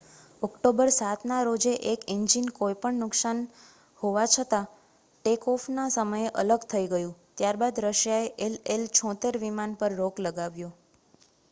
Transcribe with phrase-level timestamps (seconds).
[0.41, 3.39] October 7 ના રોજે એક ઈન્જીન કોઈ પણ નુકસાન
[3.99, 10.71] હોવા છતાં ટેક-ઓફ ના સમયે અલગ થઈ ગયુ ત્યારબાદ રશિયાએ ii-76 વિમાન પર રોક લગાવ્યો